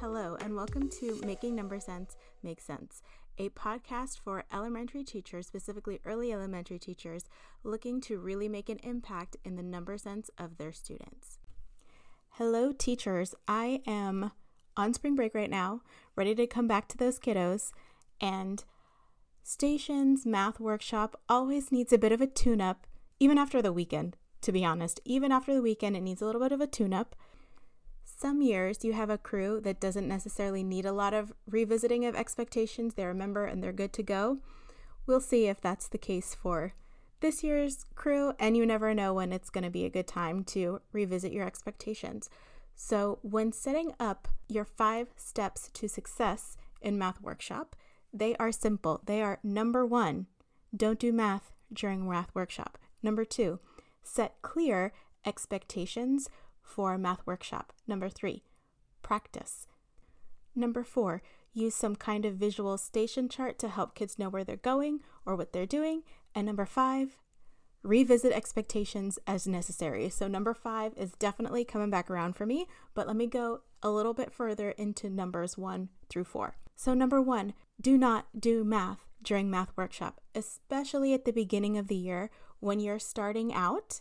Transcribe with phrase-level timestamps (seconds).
[0.00, 3.02] Hello, and welcome to Making Number Sense Make Sense,
[3.36, 7.24] a podcast for elementary teachers, specifically early elementary teachers,
[7.64, 11.40] looking to really make an impact in the number sense of their students.
[12.30, 13.34] Hello, teachers.
[13.48, 14.30] I am
[14.76, 15.80] on spring break right now,
[16.14, 17.72] ready to come back to those kiddos,
[18.20, 18.62] and
[19.42, 22.86] Stations Math Workshop always needs a bit of a tune up,
[23.18, 25.00] even after the weekend, to be honest.
[25.04, 27.16] Even after the weekend, it needs a little bit of a tune up.
[28.20, 32.16] Some years you have a crew that doesn't necessarily need a lot of revisiting of
[32.16, 32.94] expectations.
[32.94, 34.38] They remember and they're good to go.
[35.06, 36.74] We'll see if that's the case for
[37.20, 40.42] this year's crew, and you never know when it's going to be a good time
[40.44, 42.28] to revisit your expectations.
[42.74, 47.76] So, when setting up your five steps to success in Math Workshop,
[48.12, 49.00] they are simple.
[49.06, 50.26] They are number one,
[50.76, 52.78] don't do math during Math Workshop.
[53.00, 53.60] Number two,
[54.02, 54.92] set clear
[55.24, 56.28] expectations
[56.68, 57.72] for Math Workshop.
[57.86, 58.44] Number three,
[59.02, 59.66] practice.
[60.54, 64.56] Number four, use some kind of visual station chart to help kids know where they're
[64.56, 66.02] going or what they're doing.
[66.34, 67.16] And number five,
[67.82, 70.08] revisit expectations as necessary.
[70.08, 73.90] So, number five is definitely coming back around for me, but let me go a
[73.90, 76.56] little bit further into numbers one through four.
[76.76, 81.88] So, number one, do not do math during math workshop, especially at the beginning of
[81.88, 82.30] the year
[82.60, 84.00] when you're starting out.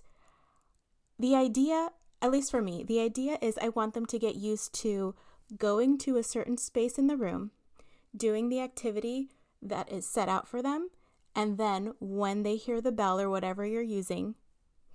[1.20, 1.90] The idea
[2.22, 5.16] at least for me, the idea is I want them to get used to
[5.58, 7.52] going to a certain space in the room,
[8.16, 9.30] doing the activity
[9.62, 10.90] that is set out for them,
[11.36, 14.36] and then when they hear the bell or whatever you're using,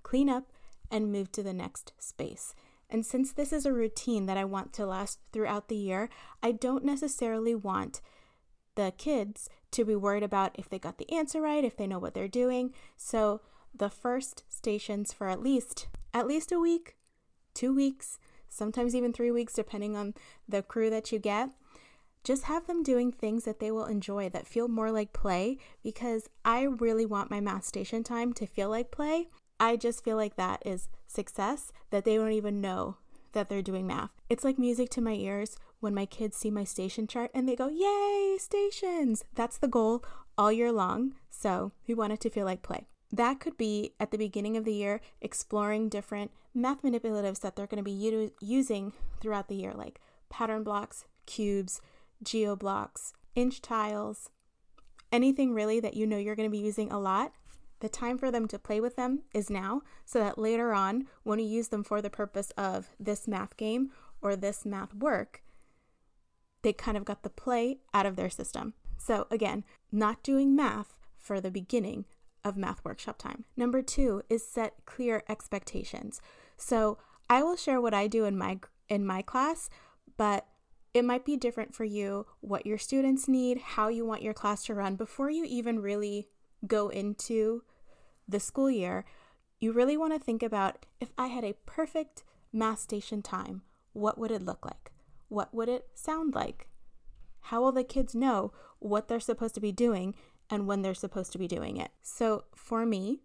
[0.03, 0.51] clean up
[0.91, 2.53] and move to the next space.
[2.89, 6.09] And since this is a routine that I want to last throughout the year,
[6.43, 8.01] I don't necessarily want
[8.75, 11.97] the kids to be worried about if they got the answer right, if they know
[11.97, 12.73] what they're doing.
[12.97, 13.41] So
[13.73, 16.95] the first stations for at least at least a week
[17.53, 20.13] two weeks, sometimes even three weeks, depending on
[20.47, 21.49] the crew that you get.
[22.23, 26.29] Just have them doing things that they will enjoy that feel more like play because
[26.45, 29.27] I really want my math station time to feel like play.
[29.59, 32.97] I just feel like that is success that they don't even know
[33.33, 34.11] that they're doing math.
[34.29, 37.55] It's like music to my ears when my kids see my station chart and they
[37.55, 39.25] go, Yay, stations!
[39.35, 40.03] That's the goal
[40.37, 41.15] all year long.
[41.29, 42.87] So we want it to feel like play.
[43.13, 47.67] That could be at the beginning of the year exploring different math manipulatives that they're
[47.67, 48.91] going to be u- using
[49.21, 50.01] throughout the year, like
[50.31, 51.79] pattern blocks, cubes,
[52.23, 54.31] geo blocks, inch tiles,
[55.11, 57.33] anything really that you know you're going to be using a lot.
[57.81, 61.37] The time for them to play with them is now, so that later on, when
[61.37, 63.91] you use them for the purpose of this math game
[64.23, 65.43] or this math work,
[66.63, 68.73] they kind of got the play out of their system.
[68.97, 72.05] So, again, not doing math for the beginning
[72.43, 73.45] of math workshop time.
[73.55, 76.21] Number two is set clear expectations.
[76.57, 76.97] So
[77.29, 78.59] I will share what I do in my
[78.89, 79.69] in my class,
[80.17, 80.45] but
[80.93, 84.63] it might be different for you what your students need, how you want your class
[84.65, 86.27] to run before you even really
[86.67, 87.63] go into
[88.27, 89.05] the school year.
[89.59, 94.17] You really want to think about if I had a perfect math station time, what
[94.17, 94.91] would it look like?
[95.29, 96.67] What would it sound like?
[97.47, 100.13] How will the kids know what they're supposed to be doing
[100.53, 101.89] and when they're supposed to be doing it.
[102.03, 103.23] So for me,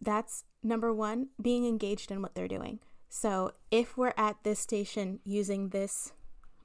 [0.00, 2.80] that's number one, being engaged in what they're doing.
[3.08, 6.12] So if we're at this station using this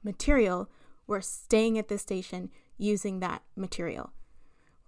[0.02, 0.68] material,
[1.06, 4.12] we're staying at this station using that material.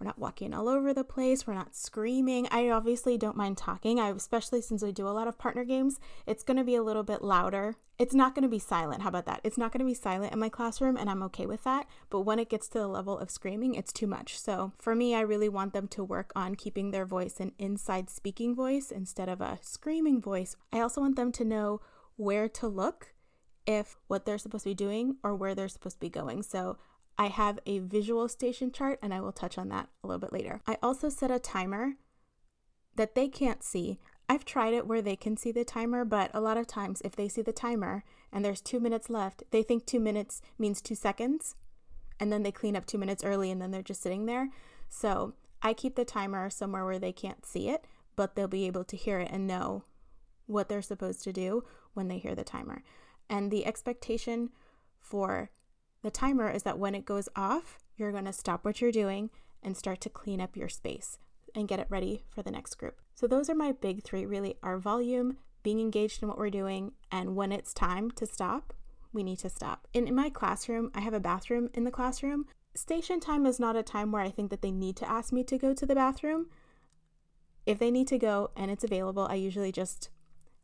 [0.00, 1.46] We're not walking all over the place.
[1.46, 2.48] We're not screaming.
[2.50, 4.00] I obviously don't mind talking.
[4.00, 6.82] I especially since we do a lot of partner games, it's going to be a
[6.82, 7.76] little bit louder.
[7.98, 9.02] It's not going to be silent.
[9.02, 9.42] How about that?
[9.44, 12.22] It's not going to be silent in my classroom and I'm okay with that, but
[12.22, 14.40] when it gets to the level of screaming, it's too much.
[14.40, 18.08] So, for me, I really want them to work on keeping their voice an inside
[18.08, 20.56] speaking voice instead of a screaming voice.
[20.72, 21.82] I also want them to know
[22.16, 23.12] where to look
[23.66, 26.42] if what they're supposed to be doing or where they're supposed to be going.
[26.42, 26.78] So,
[27.18, 30.32] I have a visual station chart and I will touch on that a little bit
[30.32, 30.60] later.
[30.66, 31.94] I also set a timer
[32.96, 33.98] that they can't see.
[34.28, 37.16] I've tried it where they can see the timer, but a lot of times if
[37.16, 40.94] they see the timer and there's two minutes left, they think two minutes means two
[40.94, 41.56] seconds
[42.18, 44.50] and then they clean up two minutes early and then they're just sitting there.
[44.88, 47.86] So I keep the timer somewhere where they can't see it,
[48.16, 49.84] but they'll be able to hear it and know
[50.46, 51.64] what they're supposed to do
[51.94, 52.82] when they hear the timer.
[53.28, 54.50] And the expectation
[54.98, 55.50] for
[56.02, 59.30] the timer is that when it goes off, you're going to stop what you're doing
[59.62, 61.18] and start to clean up your space
[61.54, 63.00] and get it ready for the next group.
[63.14, 66.92] So those are my big 3 really our volume, being engaged in what we're doing,
[67.12, 68.72] and when it's time to stop,
[69.12, 69.86] we need to stop.
[69.92, 72.46] In, in my classroom, I have a bathroom in the classroom.
[72.74, 75.42] Station time is not a time where I think that they need to ask me
[75.44, 76.46] to go to the bathroom.
[77.66, 80.08] If they need to go and it's available, I usually just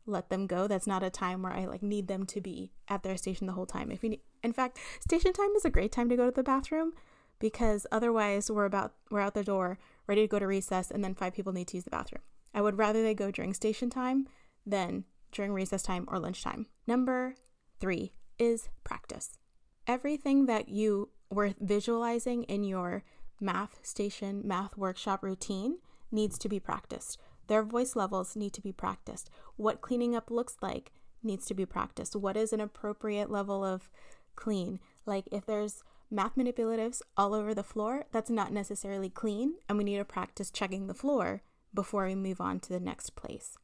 [0.07, 0.67] let them go.
[0.67, 3.53] That's not a time where I like need them to be at their station the
[3.53, 3.91] whole time.
[3.91, 6.43] If you need, in fact, station time is a great time to go to the
[6.43, 6.93] bathroom
[7.39, 9.77] because otherwise we're about we're out the door
[10.07, 12.21] ready to go to recess and then five people need to use the bathroom.
[12.53, 14.27] I would rather they go during station time
[14.65, 16.67] than during recess time or lunchtime.
[16.87, 17.35] Number
[17.79, 19.37] 3 is practice.
[19.85, 23.03] Everything that you were visualizing in your
[23.39, 25.77] math station, math workshop routine
[26.11, 27.17] needs to be practiced.
[27.47, 29.29] Their voice levels need to be practiced.
[29.55, 30.91] What cleaning up looks like
[31.23, 32.15] needs to be practiced.
[32.15, 33.89] What is an appropriate level of
[34.35, 34.79] clean?
[35.05, 39.83] Like if there's math manipulatives all over the floor, that's not necessarily clean, and we
[39.83, 41.41] need to practice checking the floor
[41.73, 43.57] before we move on to the next place.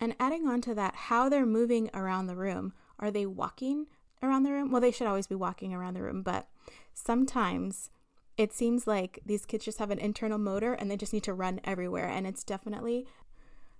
[0.00, 2.72] And adding on to that, how they're moving around the room.
[2.98, 3.86] Are they walking
[4.22, 4.70] around the room?
[4.70, 6.48] Well, they should always be walking around the room, but
[6.92, 7.90] sometimes
[8.36, 11.34] it seems like these kids just have an internal motor and they just need to
[11.34, 12.08] run everywhere.
[12.08, 13.06] And it's definitely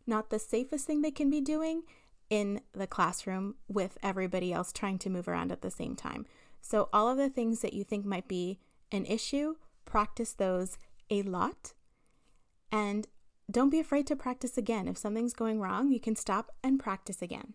[0.07, 1.83] not the safest thing they can be doing
[2.31, 6.27] in the classroom with everybody else trying to move around at the same time.
[6.61, 8.59] So, all of the things that you think might be
[8.91, 10.79] an issue, practice those
[11.11, 11.75] a lot.
[12.73, 13.07] And
[13.51, 14.89] don't be afraid to practice again.
[14.89, 17.55] If something's going wrong, you can stop and practice again.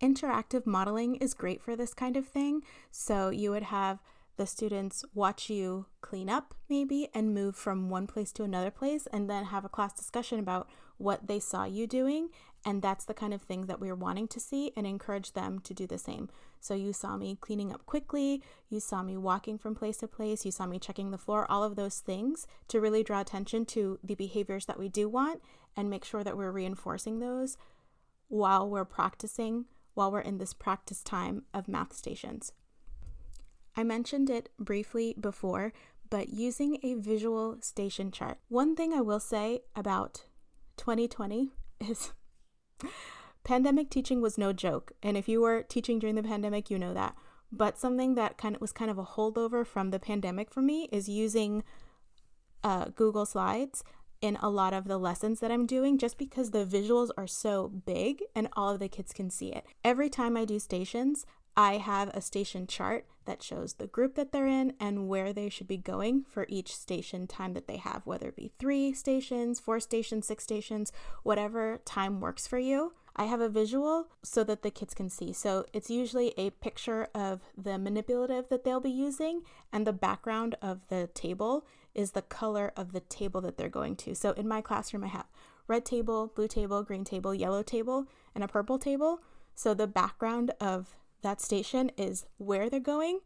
[0.00, 2.62] Interactive modeling is great for this kind of thing.
[2.90, 3.98] So, you would have
[4.36, 9.06] the students watch you clean up maybe and move from one place to another place
[9.12, 12.28] and then have a class discussion about what they saw you doing
[12.64, 15.74] and that's the kind of thing that we're wanting to see and encourage them to
[15.74, 16.28] do the same.
[16.60, 20.44] So you saw me cleaning up quickly you saw me walking from place to place
[20.44, 23.98] you saw me checking the floor all of those things to really draw attention to
[24.02, 25.42] the behaviors that we do want
[25.76, 27.56] and make sure that we're reinforcing those
[28.28, 32.52] while we're practicing while we're in this practice time of math stations
[33.76, 35.72] I mentioned it briefly before,
[36.10, 38.38] but using a visual station chart.
[38.48, 40.24] One thing I will say about
[40.76, 42.12] 2020 is
[43.44, 44.92] pandemic teaching was no joke.
[45.02, 47.16] And if you were teaching during the pandemic, you know that.
[47.50, 50.88] But something that kind of was kind of a holdover from the pandemic for me
[50.92, 51.64] is using
[52.64, 53.82] uh, Google Slides
[54.20, 57.68] in a lot of the lessons that I'm doing just because the visuals are so
[57.68, 59.66] big and all of the kids can see it.
[59.84, 61.26] Every time I do stations,
[61.56, 65.48] I have a station chart that shows the group that they're in and where they
[65.48, 69.60] should be going for each station time that they have, whether it be three stations,
[69.60, 72.94] four stations, six stations, whatever time works for you.
[73.14, 75.34] I have a visual so that the kids can see.
[75.34, 80.56] So it's usually a picture of the manipulative that they'll be using, and the background
[80.62, 84.14] of the table is the color of the table that they're going to.
[84.14, 85.26] So in my classroom, I have
[85.68, 89.20] red table, blue table, green table, yellow table, and a purple table.
[89.54, 93.20] So the background of that station is where they're going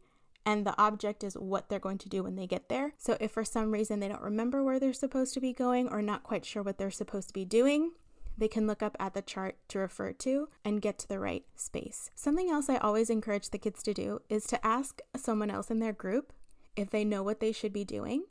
[0.45, 2.93] and the object is what they're going to do when they get there.
[2.97, 6.01] So if for some reason they don't remember where they're supposed to be going or
[6.01, 7.91] not quite sure what they're supposed to be doing,
[8.37, 11.43] they can look up at the chart to refer to and get to the right
[11.55, 12.11] space.
[12.15, 15.79] Something else I always encourage the kids to do is to ask someone else in
[15.79, 16.31] their group
[16.77, 18.23] if they know what they should be doing.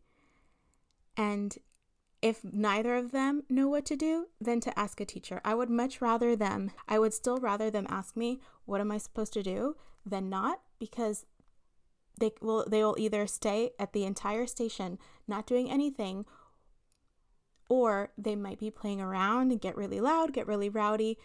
[1.18, 1.58] And
[2.26, 5.40] if neither of them know what to do, then to ask a teacher.
[5.44, 8.98] I would much rather them, I would still rather them ask me, what am I
[8.98, 11.24] supposed to do, than not, because
[12.18, 16.24] they will they will either stay at the entire station not doing anything
[17.68, 21.18] or they might be playing around and get really loud, get really rowdy,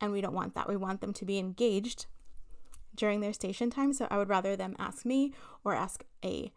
[0.00, 0.68] and we don't want that.
[0.68, 2.06] We want them to be engaged
[2.94, 5.32] during their station time, so I would rather them ask me
[5.64, 6.52] or ask a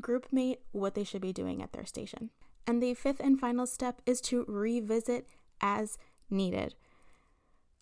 [0.00, 2.30] group mate what they should be doing at their station.
[2.68, 5.26] And the fifth and final step is to revisit
[5.58, 5.96] as
[6.28, 6.74] needed.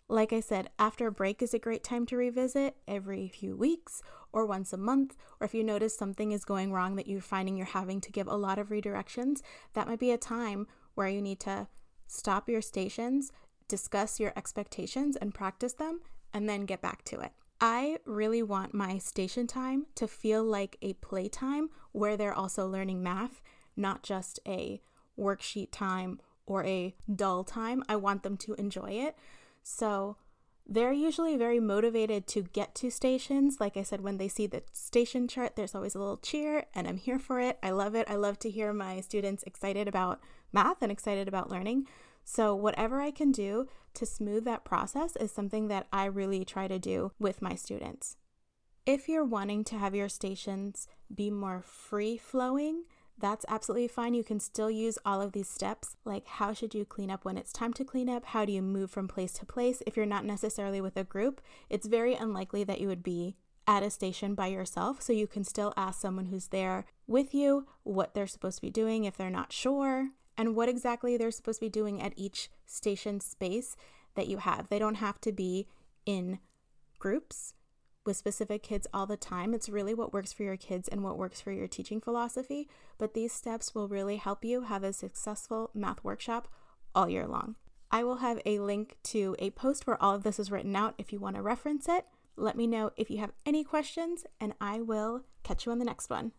[0.08, 4.00] Like I said, after a break is a great time to revisit every few weeks
[4.32, 5.16] or once a month.
[5.40, 8.28] Or if you notice something is going wrong that you're finding you're having to give
[8.28, 11.66] a lot of redirections, that might be a time where you need to
[12.06, 13.32] stop your stations,
[13.66, 16.00] discuss your expectations, and practice them,
[16.32, 17.32] and then get back to it.
[17.60, 23.02] I really want my station time to feel like a playtime where they're also learning
[23.02, 23.42] math
[23.76, 24.80] not just a
[25.18, 27.82] worksheet time or a dull time.
[27.88, 29.16] I want them to enjoy it.
[29.62, 30.16] So
[30.68, 33.58] they're usually very motivated to get to stations.
[33.60, 36.88] Like I said, when they see the station chart, there's always a little cheer, and
[36.88, 37.58] I'm here for it.
[37.62, 38.10] I love it.
[38.10, 40.20] I love to hear my students excited about
[40.52, 41.86] math and excited about learning.
[42.24, 46.66] So, whatever I can do to smooth that process is something that I really try
[46.66, 48.16] to do with my students.
[48.84, 52.84] If you're wanting to have your stations be more free flowing,
[53.18, 54.14] that's absolutely fine.
[54.14, 57.38] You can still use all of these steps, like how should you clean up when
[57.38, 58.26] it's time to clean up?
[58.26, 59.82] How do you move from place to place?
[59.86, 63.82] If you're not necessarily with a group, it's very unlikely that you would be at
[63.82, 65.00] a station by yourself.
[65.02, 68.70] So you can still ask someone who's there with you what they're supposed to be
[68.70, 72.50] doing if they're not sure and what exactly they're supposed to be doing at each
[72.66, 73.76] station space.
[74.16, 74.68] that you have.
[74.68, 75.68] They don't have to be
[76.04, 76.40] in
[76.98, 77.54] groups
[78.06, 79.52] with specific kids all the time.
[79.52, 82.68] It's really what works for your kids and what works for your teaching philosophy.
[82.98, 86.48] But these steps will really help you have a successful math workshop
[86.94, 87.56] all year long.
[87.90, 90.94] I will have a link to a post where all of this is written out
[90.98, 92.04] if you want to reference it.
[92.36, 95.84] Let me know if you have any questions, and I will catch you on the
[95.84, 96.32] next one.